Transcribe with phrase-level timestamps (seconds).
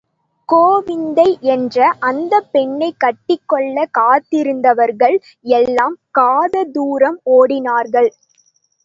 [0.49, 1.25] கோவிந்தை
[1.47, 5.17] என்ற அந்தப் பெண்ணைக் கட்டிக் கொள்ளக் காத்திருந்தவர்கள்
[5.51, 8.09] எல்லாம் காத தூரம் ஓடினார்கள்.